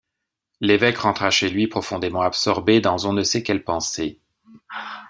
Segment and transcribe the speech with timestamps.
[0.61, 4.19] L’évêque rentra chez lui profondément absorbé dans on ne sait quelles pensées.